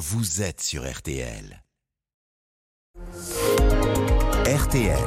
vous 0.00 0.40
êtes 0.40 0.62
sur 0.62 0.90
RTL. 0.90 1.62
RTL. 4.46 4.98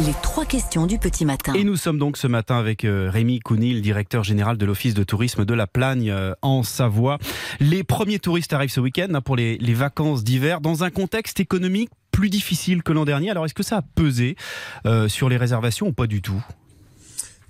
Les 0.00 0.14
trois 0.22 0.46
questions 0.46 0.86
du 0.86 0.98
petit 0.98 1.26
matin. 1.26 1.52
Et 1.52 1.62
nous 1.62 1.76
sommes 1.76 1.98
donc 1.98 2.16
ce 2.16 2.26
matin 2.26 2.58
avec 2.58 2.86
euh, 2.86 3.10
Rémi 3.12 3.40
Counil, 3.40 3.82
directeur 3.82 4.24
général 4.24 4.56
de 4.56 4.64
l'Office 4.64 4.94
de 4.94 5.04
tourisme 5.04 5.44
de 5.44 5.52
la 5.52 5.66
Plagne 5.66 6.10
euh, 6.10 6.32
en 6.40 6.62
Savoie. 6.62 7.18
Les 7.60 7.84
premiers 7.84 8.18
touristes 8.18 8.54
arrivent 8.54 8.70
ce 8.70 8.80
week-end 8.80 9.08
hein, 9.12 9.20
pour 9.20 9.36
les, 9.36 9.58
les 9.58 9.74
vacances 9.74 10.24
d'hiver 10.24 10.62
dans 10.62 10.84
un 10.84 10.90
contexte 10.90 11.38
économique 11.40 11.90
plus 12.10 12.30
difficile 12.30 12.82
que 12.82 12.94
l'an 12.94 13.04
dernier. 13.04 13.28
Alors 13.28 13.44
est-ce 13.44 13.52
que 13.52 13.62
ça 13.62 13.76
a 13.76 13.82
pesé 13.82 14.36
euh, 14.86 15.08
sur 15.08 15.28
les 15.28 15.36
réservations 15.36 15.88
ou 15.88 15.92
pas 15.92 16.06
du 16.06 16.22
tout? 16.22 16.42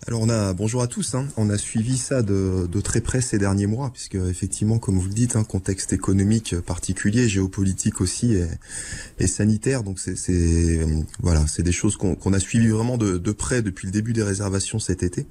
Alors 0.08 0.22
on 0.22 0.30
a 0.30 0.54
bonjour 0.54 0.80
à 0.80 0.86
tous. 0.86 1.14
Hein. 1.14 1.28
On 1.36 1.50
a 1.50 1.58
suivi 1.58 1.98
ça 1.98 2.22
de, 2.22 2.66
très 2.80 3.02
près 3.02 3.20
ces 3.20 3.36
derniers 3.36 3.66
mois, 3.66 3.90
puisque 3.92 4.14
effectivement, 4.14 4.78
comme 4.78 4.98
vous 4.98 5.06
le 5.06 5.12
dites, 5.12 5.36
un 5.36 5.40
hein, 5.40 5.44
contexte 5.44 5.92
économique 5.92 6.58
particulier, 6.60 7.28
géopolitique 7.28 8.00
aussi 8.00 8.32
et, 8.32 8.46
et 9.18 9.26
sanitaire. 9.26 9.82
Donc 9.82 9.98
c'est 9.98 10.80
voilà, 11.20 11.46
c'est 11.46 11.62
des 11.62 11.72
choses 11.72 11.98
qu'on 11.98 12.32
a 12.32 12.40
suivies 12.40 12.68
vraiment 12.68 12.96
de 12.96 13.32
près 13.32 13.60
depuis 13.60 13.84
le 13.84 13.92
début 13.92 14.14
des 14.14 14.22
réservations 14.22 14.78
cet 14.78 15.02
été 15.02 15.26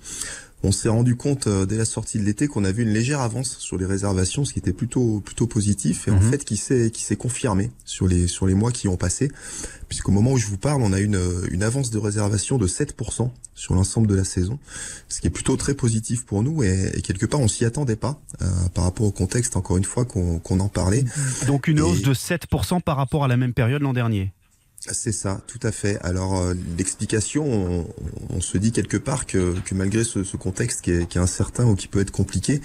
on 0.64 0.72
s'est 0.72 0.90
rendu 0.90 1.16
compte 1.16 1.48
euh, 1.48 1.66
dès 1.66 1.78
la 1.78 1.86
sortie 1.86 2.18
de 2.18 2.24
l'été 2.24 2.48
qu'on 2.48 2.64
avait 2.64 2.84
une 2.84 2.90
légère 2.90 3.22
avance 3.22 3.58
sur 3.60 3.78
les 3.78 3.86
réservations, 3.86 4.44
ce 4.44 4.54
qui 4.54 4.60
était 4.60 4.74
plutôt 4.74 5.22
plutôt 5.22 5.48
positif 5.48 6.08
et 6.08 6.12
en 6.12 6.20
mhm. 6.20 6.32
fait 6.32 6.44
qui 6.44 6.58
s'est 6.58 6.90
qui 6.92 7.04
s'est 7.04 7.16
confirmé 7.16 7.72
sur 7.86 8.08
les 8.08 8.28
sur 8.28 8.48
les 8.48 8.56
mois 8.56 8.72
qui 8.72 8.88
ont 8.88 8.98
passé, 8.98 9.32
puisqu'au 9.88 10.12
moment 10.12 10.32
où 10.32 10.38
je 10.38 10.48
vous 10.48 10.58
parle, 10.58 10.82
on 10.82 10.94
a 10.94 11.00
une 11.00 11.20
une 11.52 11.64
avance 11.64 11.92
de 11.92 11.98
réservation 11.98 12.58
de 12.58 12.68
7% 12.68 13.30
sur 13.54 13.74
l'ensemble 13.74 14.08
de 14.08 14.16
la 14.16 14.24
saison, 14.24 14.60
ce 15.10 15.20
qui 15.20 15.28
est 15.28 15.32
plutôt 15.32 15.58
très 15.58 15.74
positif 15.74 16.26
pour 16.26 16.44
nous 16.44 16.64
et, 16.64 17.02
quelque 17.04 17.26
part 17.26 17.40
on 17.40 17.48
s'y 17.48 17.66
attendait 17.66 17.96
pas 17.96 18.20
euh, 18.42 18.46
par 18.74 18.84
rapport 18.84 19.06
au 19.06 19.12
contexte 19.12 19.56
encore 19.56 19.78
une 19.78 19.84
fois 19.84 20.06
qu'on 20.06 20.40
qu'on 20.40 20.60
en 20.60 20.70
parlait. 20.70 21.06
Donc 21.48 21.68
une 21.68 21.82
hausse 21.82 22.02
de 22.02 22.14
7% 22.14 22.82
par 22.82 22.98
rapport 22.98 23.24
à 23.24 23.28
la 23.28 23.38
même 23.38 23.54
période 23.54 23.82
l'an 23.82 23.94
dernier. 23.94 24.32
C'est 24.92 25.12
ça, 25.12 25.42
tout 25.48 25.60
à 25.64 25.72
fait. 25.72 26.00
Alors 26.02 26.38
euh, 26.38 26.54
l'explication, 26.78 27.86
on, 28.30 28.42
se 28.42 28.58
dit 28.58 28.72
quelque 28.72 28.98
part 28.98 29.26
que, 29.26 29.56
que 29.66 29.76
malgré 29.76 30.04
ce, 30.04 30.24
ce 30.24 30.38
contexte 30.38 30.82
qui 30.82 30.92
est, 30.92 31.08
qui 31.08 31.18
est, 31.18 31.22
incertain 31.22 31.66
ou 31.66 31.76
qui 31.76 31.88
peut 31.88 32.00
être 32.00 32.12
compliqué, 32.12 32.62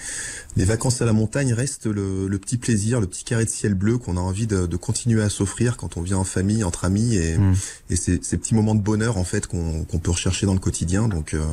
les 0.57 0.65
vacances 0.65 1.03
à 1.03 1.05
la 1.05 1.13
montagne 1.13 1.53
restent 1.53 1.87
le, 1.87 2.29
le 2.29 2.39
petit 2.39 2.59
plaisir, 2.59 3.01
le 3.01 3.07
petit 3.07 3.25
carré 3.25 3.45
de 3.45 3.51
ciel 3.51 3.75
bleu 3.75 3.99
qu'on 3.99 4.17
a 4.17 4.21
envie 4.21 4.47
de, 4.47 4.67
de 4.67 4.77
continuer 4.77 5.23
à 5.23 5.29
s'offrir 5.29 5.77
quand 5.77 5.97
on 5.97 6.03
vient 6.03 6.19
en 6.19 6.25
famille, 6.25 6.63
entre 6.65 6.85
amis, 6.85 7.17
et, 7.17 7.39
mmh. 7.39 7.55
et 7.91 7.97
ces, 7.97 8.21
ces, 8.23 8.39
petits 8.39 8.55
moments 8.55 8.75
de 8.75 8.83
bonheur 8.83 9.17
en 9.17 9.25
fait 9.25 9.47
qu'on 9.47 9.85
peut 9.85 10.11
rechercher 10.11 10.47
dans 10.47 10.55
le 10.55 10.61
quotidien. 10.61 11.09
Donc 11.09 11.35
euh, 11.35 11.45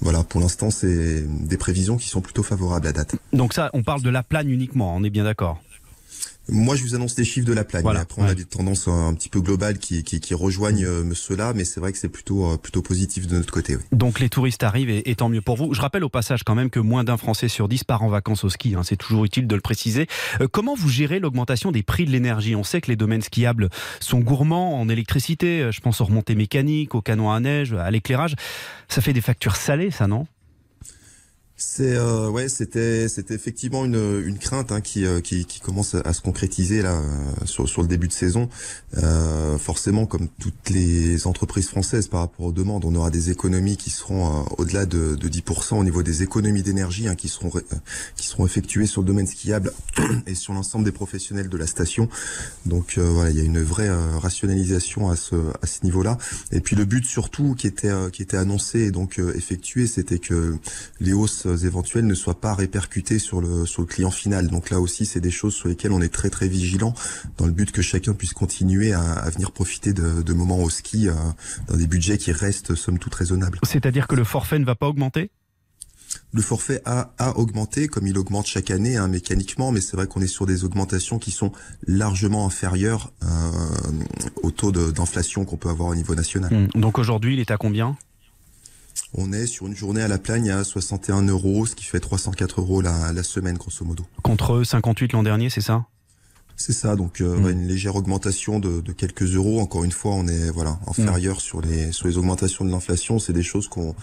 voilà, 0.00 0.24
pour 0.24 0.40
l'instant, 0.40 0.70
c'est 0.70 1.22
des 1.22 1.56
prévisions 1.56 1.96
qui 1.96 2.08
sont 2.08 2.20
plutôt 2.20 2.42
favorables 2.42 2.86
à 2.86 2.92
date. 2.92 3.14
Donc 3.32 3.54
ça, 3.54 3.70
on 3.72 3.82
parle 3.82 4.02
de 4.02 4.10
la 4.10 4.22
plagne 4.22 4.50
uniquement, 4.50 4.94
on 4.94 5.04
est 5.04 5.10
bien 5.10 5.24
d'accord? 5.24 5.62
Moi, 6.48 6.74
je 6.74 6.82
vous 6.82 6.94
annonce 6.94 7.14
des 7.14 7.24
chiffres 7.24 7.46
de 7.46 7.52
la 7.52 7.64
plagne. 7.64 7.86
Après, 7.86 8.20
on 8.20 8.24
a 8.24 8.34
des 8.34 8.44
tendances 8.44 8.88
un 8.88 9.14
petit 9.14 9.28
peu 9.28 9.40
globales 9.40 9.78
qui, 9.78 10.02
qui, 10.02 10.20
qui 10.20 10.34
rejoignent 10.34 10.84
euh, 10.84 11.14
cela, 11.14 11.52
mais 11.54 11.64
c'est 11.64 11.78
vrai 11.78 11.92
que 11.92 11.98
c'est 11.98 12.08
plutôt, 12.08 12.50
euh, 12.50 12.56
plutôt 12.56 12.82
positif 12.82 13.26
de 13.28 13.36
notre 13.36 13.52
côté. 13.52 13.76
Oui. 13.76 13.82
Donc, 13.92 14.18
les 14.18 14.28
touristes 14.28 14.62
arrivent 14.64 14.90
et, 14.90 15.08
et, 15.08 15.14
tant 15.14 15.28
mieux 15.28 15.40
pour 15.40 15.56
vous. 15.56 15.72
Je 15.72 15.80
rappelle 15.80 16.02
au 16.02 16.08
passage 16.08 16.42
quand 16.42 16.54
même 16.54 16.70
que 16.70 16.80
moins 16.80 17.04
d'un 17.04 17.16
Français 17.16 17.48
sur 17.48 17.68
dix 17.68 17.84
part 17.84 18.02
en 18.02 18.08
vacances 18.08 18.42
au 18.44 18.48
ski. 18.48 18.74
Hein, 18.74 18.82
c'est 18.82 18.96
toujours 18.96 19.24
utile 19.24 19.46
de 19.46 19.54
le 19.54 19.60
préciser. 19.60 20.08
Euh, 20.40 20.48
comment 20.50 20.74
vous 20.74 20.88
gérez 20.88 21.20
l'augmentation 21.20 21.70
des 21.70 21.84
prix 21.84 22.06
de 22.06 22.10
l'énergie? 22.10 22.56
On 22.56 22.64
sait 22.64 22.80
que 22.80 22.88
les 22.88 22.96
domaines 22.96 23.22
skiables 23.22 23.70
sont 24.00 24.18
gourmands 24.18 24.80
en 24.80 24.88
électricité. 24.88 25.68
Je 25.70 25.80
pense 25.80 26.00
aux 26.00 26.06
remontées 26.06 26.34
mécaniques, 26.34 26.94
aux 26.94 27.02
canons 27.02 27.30
à 27.30 27.38
neige, 27.38 27.72
à 27.72 27.90
l'éclairage. 27.90 28.34
Ça 28.88 29.00
fait 29.00 29.12
des 29.12 29.20
factures 29.20 29.56
salées, 29.56 29.90
ça, 29.90 30.08
non? 30.08 30.26
C'est 31.64 31.96
euh, 31.96 32.28
ouais, 32.28 32.48
c'était 32.48 33.08
c'était 33.08 33.34
effectivement 33.34 33.84
une, 33.84 34.22
une 34.26 34.38
crainte 34.38 34.72
hein, 34.72 34.80
qui, 34.80 35.06
euh, 35.06 35.20
qui, 35.20 35.44
qui 35.44 35.60
commence 35.60 35.94
à, 35.94 36.12
se 36.12 36.20
concrétiser 36.20 36.82
là 36.82 36.94
euh, 36.94 37.46
sur 37.46 37.68
sur 37.68 37.82
le 37.82 37.88
début 37.88 38.08
de 38.08 38.12
saison. 38.12 38.48
Euh, 38.98 39.56
forcément, 39.58 40.04
comme 40.04 40.28
toutes 40.40 40.70
les 40.70 41.26
entreprises 41.26 41.68
françaises 41.68 42.08
par 42.08 42.20
rapport 42.20 42.46
aux 42.46 42.52
demandes, 42.52 42.84
on 42.84 42.94
aura 42.94 43.10
des 43.10 43.30
économies 43.30 43.76
qui 43.76 43.90
seront 43.90 44.44
au-delà 44.58 44.86
de, 44.86 45.14
de 45.14 45.28
10% 45.28 45.76
au 45.76 45.84
niveau 45.84 46.02
des 46.02 46.22
économies 46.22 46.62
d'énergie 46.62 47.06
hein, 47.06 47.14
qui 47.14 47.28
seront 47.28 47.50
qui 48.16 48.26
seront 48.26 48.44
effectuées 48.44 48.86
sur 48.86 49.00
le 49.00 49.06
domaine 49.06 49.26
skiable 49.26 49.72
et 50.26 50.34
sur 50.34 50.52
l'ensemble 50.54 50.84
des 50.84 50.92
professionnels 50.92 51.48
de 51.48 51.56
la 51.56 51.66
station. 51.66 52.08
Donc 52.66 52.98
voilà, 52.98 53.30
il 53.30 53.36
y 53.36 53.40
a 53.40 53.44
une 53.44 53.62
vraie 53.62 53.90
rationalisation 54.18 55.10
à 55.10 55.16
ce 55.16 55.36
à 55.62 55.66
ce 55.66 55.84
niveau-là. 55.84 56.18
Et 56.50 56.60
puis 56.60 56.74
le 56.76 56.84
but 56.84 57.06
surtout 57.06 57.54
qui 57.54 57.66
était 57.68 57.92
qui 58.12 58.22
était 58.22 58.36
annoncé 58.36 58.80
et 58.80 58.90
donc 58.90 59.20
effectué, 59.34 59.86
c'était 59.86 60.18
que 60.18 60.56
les 61.00 61.12
hausses 61.12 61.46
éventuels 61.56 62.06
ne 62.06 62.14
soient 62.14 62.40
pas 62.40 62.54
répercutés 62.54 63.18
sur 63.18 63.40
le 63.40 63.66
sur 63.66 63.82
le 63.82 63.86
client 63.86 64.10
final. 64.10 64.48
Donc 64.48 64.70
là 64.70 64.80
aussi, 64.80 65.06
c'est 65.06 65.20
des 65.20 65.30
choses 65.30 65.54
sur 65.54 65.68
lesquelles 65.68 65.92
on 65.92 66.00
est 66.00 66.12
très 66.12 66.30
très 66.30 66.48
vigilant 66.48 66.94
dans 67.36 67.46
le 67.46 67.52
but 67.52 67.70
que 67.72 67.82
chacun 67.82 68.14
puisse 68.14 68.32
continuer 68.32 68.92
à, 68.92 69.28
venir 69.30 69.52
profiter 69.52 69.92
de, 69.92 70.22
de, 70.22 70.32
moments 70.32 70.58
au 70.58 70.70
ski 70.70 71.08
euh, 71.08 71.14
dans 71.68 71.76
des 71.76 71.86
budgets 71.86 72.18
qui 72.18 72.32
restent 72.32 72.74
somme 72.74 72.98
toute 72.98 73.14
raisonnables. 73.14 73.58
C'est-à-dire 73.64 74.06
que 74.06 74.14
le 74.14 74.24
forfait 74.24 74.58
ne 74.58 74.64
va 74.64 74.74
pas 74.74 74.88
augmenter? 74.88 75.30
Le 76.32 76.42
forfait 76.42 76.82
a, 76.84 77.12
a 77.18 77.36
augmenté 77.38 77.88
comme 77.88 78.06
il 78.06 78.18
augmente 78.18 78.46
chaque 78.46 78.70
année 78.70 78.96
hein, 78.96 79.08
mécaniquement, 79.08 79.72
mais 79.72 79.80
c'est 79.80 79.96
vrai 79.96 80.06
qu'on 80.06 80.20
est 80.20 80.26
sur 80.26 80.46
des 80.46 80.64
augmentations 80.64 81.18
qui 81.18 81.30
sont 81.30 81.52
largement 81.86 82.46
inférieures 82.46 83.12
euh, 83.22 83.26
au 84.42 84.50
taux 84.50 84.72
d'inflation 84.72 85.44
qu'on 85.44 85.56
peut 85.56 85.70
avoir 85.70 85.88
au 85.88 85.94
niveau 85.94 86.14
national. 86.14 86.52
Mmh. 86.52 86.80
Donc 86.80 86.98
aujourd'hui, 86.98 87.34
il 87.34 87.40
est 87.40 87.50
à 87.50 87.56
combien? 87.56 87.96
On 89.14 89.32
est 89.32 89.46
sur 89.46 89.66
une 89.66 89.76
journée 89.76 90.02
à 90.02 90.08
la 90.08 90.18
plagne 90.18 90.50
à 90.50 90.64
61 90.64 91.22
euros, 91.22 91.66
ce 91.66 91.74
qui 91.74 91.84
fait 91.84 92.00
304 92.00 92.60
euros 92.60 92.80
la, 92.80 93.12
la 93.12 93.22
semaine, 93.22 93.56
grosso 93.56 93.84
modo. 93.84 94.04
Contre 94.22 94.64
58 94.64 95.12
l'an 95.12 95.22
dernier, 95.22 95.50
c'est 95.50 95.60
ça? 95.60 95.86
C'est 96.56 96.72
ça, 96.72 96.96
donc 96.96 97.20
euh, 97.20 97.38
mm. 97.38 97.50
une 97.50 97.66
légère 97.66 97.96
augmentation 97.96 98.60
de, 98.60 98.80
de, 98.80 98.92
quelques 98.92 99.34
euros. 99.34 99.60
Encore 99.60 99.84
une 99.84 99.92
fois, 99.92 100.12
on 100.12 100.28
est 100.28 100.50
voilà 100.50 100.78
inférieur 100.86 101.36
mm. 101.36 101.40
sur 101.40 101.60
les 101.60 101.92
sur 101.92 102.06
les 102.06 102.18
augmentations 102.18 102.64
de 102.64 102.70
l'inflation. 102.70 103.18
C'est 103.18 103.32
des 103.32 103.42
choses 103.42 103.68
qu'on 103.68 103.94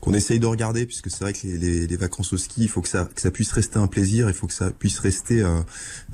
qu'on 0.00 0.14
essaye 0.14 0.38
de 0.38 0.46
regarder 0.46 0.86
puisque 0.86 1.10
c'est 1.10 1.20
vrai 1.20 1.32
que 1.32 1.46
les, 1.46 1.58
les, 1.58 1.86
les, 1.86 1.96
vacances 1.96 2.32
au 2.32 2.38
ski, 2.38 2.62
il 2.62 2.68
faut 2.68 2.80
que 2.80 2.88
ça 2.88 3.08
que 3.14 3.20
ça 3.20 3.30
puisse 3.30 3.52
rester 3.52 3.78
un 3.78 3.88
plaisir, 3.88 4.28
il 4.28 4.34
faut 4.34 4.46
que 4.46 4.54
ça 4.54 4.70
puisse 4.70 4.98
rester 5.00 5.42
euh, 5.42 5.60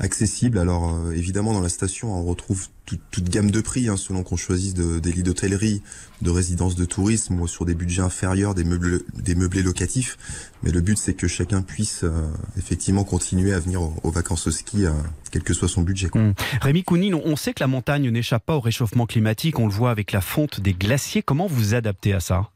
accessible. 0.00 0.58
Alors 0.58 0.92
euh, 0.92 1.12
évidemment, 1.12 1.52
dans 1.52 1.60
la 1.60 1.68
station, 1.68 2.12
on 2.12 2.24
retrouve 2.24 2.66
toute, 2.84 3.28
gamme 3.30 3.50
de 3.50 3.60
prix, 3.60 3.88
hein, 3.88 3.96
selon 3.96 4.22
qu'on 4.22 4.36
choisisse 4.36 4.74
de, 4.74 4.98
des 4.98 5.12
lits 5.12 5.22
d'hôtellerie, 5.22 5.82
de 6.22 6.30
résidences 6.30 6.74
de 6.74 6.84
tourisme 6.84 7.40
ou 7.40 7.48
sur 7.48 7.64
des 7.64 7.74
budgets 7.74 8.02
inférieurs, 8.02 8.54
des 8.54 8.64
meubles, 8.64 9.02
des 9.14 9.34
meublés 9.34 9.62
locatifs. 9.62 10.16
Mais 10.62 10.70
le 10.70 10.80
but, 10.80 10.98
c'est 10.98 11.14
que 11.14 11.26
chacun 11.26 11.62
puisse 11.62 12.04
euh, 12.04 12.10
effectivement 12.56 13.04
continuer 13.04 13.52
à 13.52 13.60
venir 13.60 13.82
aux, 13.82 14.10
vacances 14.10 14.46
au 14.46 14.50
ski, 14.50 14.86
euh, 14.86 14.92
quel 15.30 15.42
que 15.42 15.54
soit 15.54 15.68
son 15.68 15.82
budget. 15.82 16.08
Quoi. 16.08 16.22
Mmh. 16.22 16.34
Rémi 16.60 16.84
Kounine, 16.84 17.14
on 17.14 17.36
sait 17.36 17.54
que 17.54 17.62
la 17.62 17.68
montagne 17.68 18.10
n'échappe 18.10 18.44
pas 18.44 18.56
au 18.56 18.60
réchauffement 18.60 19.06
climatique. 19.06 19.58
On 19.58 19.66
le 19.66 19.72
voit 19.72 19.90
avec 19.90 20.12
la 20.12 20.20
fonte 20.20 20.60
des 20.60 20.74
glaciers. 20.74 21.22
Comment 21.22 21.46
vous 21.46 21.74
adaptez 21.74 22.12
à 22.12 22.20
ça? 22.20 22.50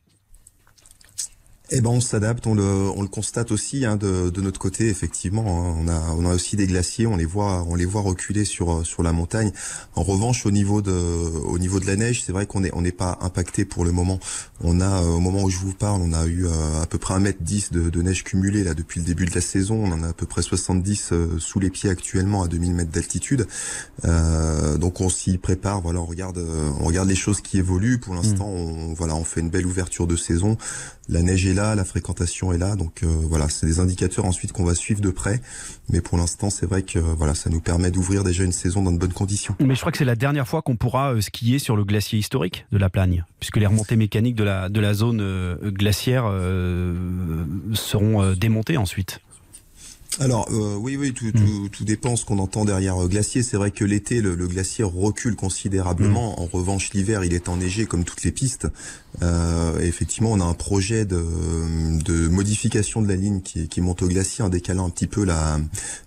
Eh 1.71 1.81
ben 1.83 1.91
on 1.91 2.01
s'adapte, 2.01 2.47
on 2.47 2.55
le, 2.55 2.63
on 2.63 3.03
le 3.03 3.09
constate 3.09 3.51
aussi 3.53 3.85
hein, 3.85 3.97
de, 3.97 4.31
de, 4.31 4.41
notre 4.41 4.59
côté 4.59 4.89
effectivement. 4.89 5.45
Hein. 5.47 5.77
on 5.79 5.89
a 5.89 6.01
on 6.17 6.25
a 6.25 6.35
aussi 6.35 6.57
des 6.57 6.67
glaciers, 6.67 7.07
on 7.07 7.17
les 7.17 7.27
voit 7.27 7.65
on 7.69 7.75
les 7.75 7.85
voit 7.85 8.01
reculer 8.01 8.47
sur 8.47 8.87
sur 8.87 9.03
la 9.03 9.13
montagne. 9.13 9.53
En 9.95 10.03
revanche 10.03 10.47
au 10.47 10.51
niveau 10.51 10.81
de 10.81 10.93
au 10.93 11.59
niveau 11.59 11.79
de 11.79 11.87
la 11.87 11.97
neige, 11.97 12.23
c'est 12.23 12.33
vrai 12.33 12.47
qu'on 12.47 12.65
est 12.65 12.71
on 12.75 12.81
n'est 12.81 12.93
pas 12.93 13.19
impacté 13.21 13.67
pour 13.67 13.85
le 13.85 13.93
moment. 13.93 14.19
On 14.63 14.81
a 14.81 15.03
euh, 15.03 15.09
au 15.09 15.21
moment 15.21 15.43
où 15.43 15.51
je 15.51 15.59
vous 15.59 15.75
parle, 15.75 16.01
on 16.03 16.13
a 16.13 16.27
eu 16.27 16.47
euh, 16.47 16.83
à 16.83 16.87
peu 16.87 16.99
près 16.99 17.15
un 17.15 17.21
mètre 17.21 17.43
10 17.43 17.73
de, 17.73 17.91
de, 17.91 18.03
neige 18.03 18.25
cumulée 18.25 18.65
là 18.65 18.75
depuis 18.75 19.01
le 19.01 19.07
début 19.07 19.27
de 19.27 19.35
la 19.35 19.41
saison. 19.41 19.85
On 19.85 19.93
en 19.93 20.03
a 20.03 20.09
à 20.09 20.13
peu 20.13 20.27
près 20.27 20.43
70 20.43 21.11
euh, 21.13 21.39
sous 21.39 21.61
les 21.61 21.71
pieds 21.71 21.91
actuellement 21.91 22.43
à 22.43 22.49
2000 22.49 22.73
mètres 22.73 22.91
d'altitude. 22.91 23.47
donc 24.05 25.01
on 25.01 25.09
s'y 25.11 25.37
prépare. 25.37 25.81
Voilà, 25.83 26.01
on 26.01 26.07
regarde 26.07 26.39
on 26.81 26.85
regarde 26.85 27.09
les 27.09 27.15
choses 27.15 27.41
qui 27.41 27.59
évoluent. 27.59 27.99
Pour 27.99 28.15
l'instant, 28.15 28.49
mmh. 28.49 28.91
on 28.91 28.95
voilà 28.95 29.15
on 29.15 29.25
fait 29.25 29.41
une 29.41 29.51
belle 29.51 29.67
ouverture 29.67 30.07
de 30.07 30.17
saison. 30.17 30.57
La 31.11 31.23
neige 31.23 31.47
est 31.47 31.55
la 31.55 31.85
fréquentation 31.85 32.53
est 32.53 32.59
là, 32.59 32.77
donc 32.77 33.03
euh, 33.03 33.07
voilà, 33.07 33.49
c'est 33.49 33.67
des 33.67 33.81
indicateurs 33.81 34.27
ensuite 34.27 34.53
qu'on 34.53 34.65
va 34.65 34.75
suivre 34.75 35.01
de 35.01 35.11
près. 35.11 35.41
Mais 35.89 36.03
pour 36.03 36.19
l'instant, 36.19 36.51
c'est 36.51 36.67
vrai 36.67 36.83
que 36.83 36.99
voilà, 36.99 37.35
ça 37.35 37.49
nous 37.49 37.61
permet 37.61 37.91
d'ouvrir 37.91 38.25
déjà 38.25 38.45
une 38.45 38.53
saison 38.53 38.83
dans 38.83 38.93
de 38.93 38.99
bonnes 38.99 39.15
conditions. 39.15 39.57
Mais 39.59 39.75
je 39.75 39.81
crois 39.81 39.91
que 39.91 39.97
c'est 39.97 40.05
la 40.05 40.17
dernière 40.17 40.47
fois 40.47 40.61
qu'on 40.61 40.77
pourra 40.77 41.15
euh, 41.15 41.21
skier 41.23 41.59
sur 41.59 41.77
le 41.77 41.85
glacier 41.85 42.19
historique 42.19 42.67
de 42.73 42.79
la 42.79 42.91
Plagne, 42.91 43.25
puisque 43.41 43.57
les 43.57 43.67
remontées 43.67 43.97
mécaniques 43.97 44.35
de 44.35 44.45
la 44.45 44.69
de 44.69 44.81
la 44.81 44.93
zone 44.93 45.21
euh, 45.21 45.57
glaciaire 45.71 46.25
seront 47.75 48.33
démontées 48.35 48.77
ensuite. 48.77 49.21
Alors 50.21 50.49
euh, 50.51 50.77
oui, 50.77 50.97
oui, 50.97 51.13
tout, 51.13 51.31
tout, 51.31 51.69
tout, 51.71 51.85
dépend 51.85 52.17
ce 52.17 52.25
qu'on 52.25 52.39
entend 52.39 52.65
derrière 52.65 53.03
euh, 53.03 53.09
glacier. 53.09 53.43
C'est 53.43 53.57
vrai 53.57 53.71
que 53.71 53.85
l'été, 53.85 54.21
le, 54.21 54.35
glacier 54.49 54.85
recule 54.85 55.37
considérablement. 55.37 56.33
Mm. 56.33 56.43
En 56.43 56.47
revanche, 56.47 56.91
l'hiver, 56.93 57.25
il 57.25 57.35
est 57.35 57.49
enneigé 57.49 57.87
comme 57.87 58.05
toutes 58.05 58.25
les 58.25 58.33
pistes. 58.33 58.67
Euh, 59.23 59.79
effectivement, 59.81 60.33
on 60.33 60.41
a 60.41 60.45
un 60.45 60.55
projet 60.55 61.05
de, 61.05 61.25
de 62.05 62.29
modification 62.29 63.01
de 63.01 63.09
la 63.09 63.17
ligne 63.17 63.41
qui, 63.41 63.69
qui, 63.69 63.81
monte 63.81 64.03
au 64.03 64.09
glacier 64.09 64.45
en 64.45 64.49
décalant 64.49 64.87
un 64.87 64.91
petit 64.91 65.07
peu 65.07 65.25
la 65.25 65.59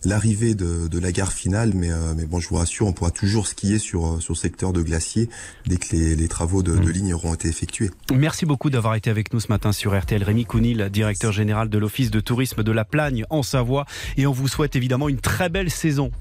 l'arrivée 0.03 0.55
de, 0.55 0.87
de, 0.87 0.99
la 0.99 1.11
gare 1.11 1.33
finale. 1.33 1.71
Mais, 1.73 1.91
euh, 1.91 2.13
mais 2.15 2.25
bon, 2.25 2.39
je 2.39 2.49
vous 2.49 2.55
rassure, 2.55 2.87
on 2.87 2.93
pourra 2.93 3.11
toujours 3.11 3.47
skier 3.47 3.79
sur 3.79 4.21
sur 4.21 4.37
secteur 4.37 4.73
de 4.73 4.81
glacier 4.81 5.29
dès 5.65 5.77
que 5.77 5.95
les, 5.95 6.15
les 6.15 6.27
travaux 6.27 6.63
de, 6.63 6.77
de, 6.77 6.79
mm. 6.79 6.91
ligne 6.91 7.13
auront 7.13 7.33
été 7.33 7.47
effectués. 7.47 7.91
Merci 8.13 8.45
beaucoup 8.45 8.69
d'avoir 8.69 8.95
été 8.95 9.09
avec 9.09 9.33
nous 9.33 9.39
ce 9.39 9.47
matin 9.47 9.71
sur 9.71 9.97
RTL. 9.97 10.23
Rémi 10.23 10.45
Counil, 10.45 10.89
directeur 10.91 11.31
général 11.31 11.69
de 11.69 11.77
l'Office 11.77 12.11
de 12.11 12.19
tourisme 12.19 12.63
de 12.63 12.71
la 12.71 12.85
Plagne 12.85 13.25
en 13.29 13.43
Savoie. 13.43 13.85
Et 14.18 14.27
on 14.27 14.31
vous 14.31 14.48
souhaite 14.48 14.75
évidemment 14.75 15.09
une 15.09 15.19
très 15.19 15.50
belle 15.50 15.69
saison. 15.69 16.12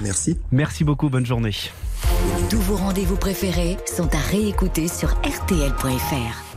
Merci. 0.00 0.38
Merci 0.50 0.84
beaucoup, 0.84 1.08
bonne 1.08 1.26
journée. 1.26 1.54
Tous 2.48 2.60
vos 2.60 2.76
rendez-vous 2.76 3.16
préférés 3.16 3.76
sont 3.86 4.08
à 4.14 4.20
réécouter 4.30 4.88
sur 4.88 5.10
rtl.fr. 5.10 6.49